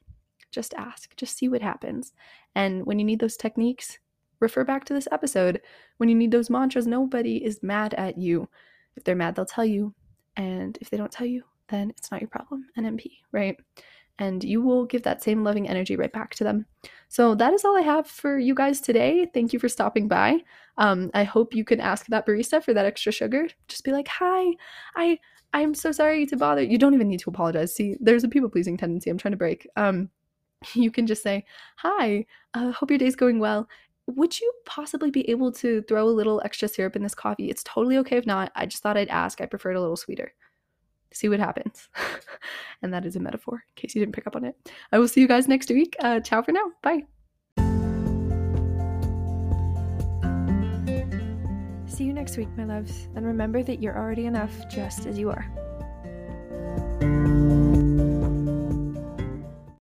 just 0.54 0.74
ask, 0.74 1.14
just 1.16 1.36
see 1.36 1.48
what 1.48 1.62
happens. 1.62 2.12
And 2.54 2.86
when 2.86 2.98
you 2.98 3.04
need 3.04 3.20
those 3.20 3.36
techniques, 3.36 3.98
refer 4.40 4.64
back 4.64 4.84
to 4.84 4.94
this 4.94 5.08
episode. 5.12 5.60
When 5.98 6.08
you 6.08 6.14
need 6.14 6.30
those 6.30 6.50
mantras, 6.50 6.86
nobody 6.86 7.44
is 7.44 7.62
mad 7.62 7.94
at 7.94 8.18
you. 8.18 8.48
If 8.96 9.04
they're 9.04 9.16
mad, 9.16 9.34
they'll 9.34 9.44
tell 9.44 9.64
you. 9.64 9.94
And 10.36 10.78
if 10.80 10.90
they 10.90 10.96
don't 10.96 11.12
tell 11.12 11.26
you, 11.26 11.42
then 11.68 11.90
it's 11.90 12.10
not 12.10 12.20
your 12.20 12.30
problem, 12.30 12.66
NMP, 12.78 13.10
right? 13.32 13.56
and 14.18 14.44
you 14.44 14.62
will 14.62 14.86
give 14.86 15.02
that 15.02 15.22
same 15.22 15.42
loving 15.42 15.68
energy 15.68 15.96
right 15.96 16.12
back 16.12 16.34
to 16.36 16.44
them. 16.44 16.66
So 17.08 17.34
that 17.34 17.52
is 17.52 17.64
all 17.64 17.76
I 17.76 17.82
have 17.82 18.06
for 18.06 18.38
you 18.38 18.54
guys 18.54 18.80
today. 18.80 19.26
Thank 19.32 19.52
you 19.52 19.58
for 19.58 19.68
stopping 19.68 20.08
by. 20.08 20.38
Um, 20.78 21.10
I 21.14 21.24
hope 21.24 21.54
you 21.54 21.64
can 21.64 21.80
ask 21.80 22.06
that 22.06 22.26
barista 22.26 22.62
for 22.62 22.74
that 22.74 22.86
extra 22.86 23.12
sugar. 23.12 23.48
Just 23.68 23.84
be 23.84 23.92
like, 23.92 24.08
"Hi, 24.08 24.54
I 24.96 25.18
I'm 25.52 25.74
so 25.74 25.92
sorry 25.92 26.26
to 26.26 26.36
bother." 26.36 26.62
You 26.62 26.78
don't 26.78 26.94
even 26.94 27.08
need 27.08 27.20
to 27.20 27.30
apologize. 27.30 27.74
See, 27.74 27.96
there's 28.00 28.24
a 28.24 28.28
people 28.28 28.48
pleasing 28.48 28.76
tendency 28.76 29.10
I'm 29.10 29.18
trying 29.18 29.32
to 29.32 29.38
break. 29.38 29.66
Um, 29.76 30.10
you 30.74 30.90
can 30.90 31.06
just 31.06 31.22
say, 31.22 31.44
"Hi, 31.76 32.26
uh, 32.54 32.72
hope 32.72 32.90
your 32.90 32.98
day's 32.98 33.16
going 33.16 33.38
well. 33.38 33.68
Would 34.06 34.38
you 34.38 34.52
possibly 34.66 35.10
be 35.10 35.28
able 35.30 35.50
to 35.52 35.82
throw 35.82 36.06
a 36.06 36.10
little 36.10 36.42
extra 36.44 36.68
syrup 36.68 36.96
in 36.96 37.02
this 37.02 37.14
coffee? 37.14 37.48
It's 37.50 37.62
totally 37.62 37.96
okay 37.98 38.16
if 38.16 38.26
not. 38.26 38.52
I 38.54 38.66
just 38.66 38.82
thought 38.82 38.96
I'd 38.96 39.08
ask. 39.08 39.40
I 39.40 39.46
prefer 39.46 39.72
it 39.72 39.76
a 39.76 39.80
little 39.80 39.96
sweeter." 39.96 40.32
See 41.12 41.28
what 41.28 41.38
happens. 41.38 41.88
and 42.82 42.92
that 42.92 43.06
is 43.06 43.14
a 43.14 43.20
metaphor, 43.20 43.54
in 43.54 43.80
case 43.80 43.94
you 43.94 44.00
didn't 44.00 44.16
pick 44.16 44.26
up 44.26 44.34
on 44.34 44.44
it. 44.44 44.56
I 44.90 44.98
will 44.98 45.06
see 45.06 45.20
you 45.20 45.28
guys 45.28 45.46
next 45.46 45.70
week. 45.70 45.94
Uh, 46.00 46.18
ciao 46.18 46.42
for 46.42 46.50
now. 46.50 46.72
Bye. 46.82 47.04
See 51.86 52.02
you 52.02 52.12
next 52.12 52.36
week, 52.36 52.48
my 52.56 52.64
loves, 52.64 53.08
and 53.14 53.24
remember 53.24 53.62
that 53.62 53.80
you're 53.80 53.96
already 53.96 54.26
enough 54.26 54.50
just 54.68 55.06
as 55.06 55.16
you 55.16 55.30
are. 55.30 55.63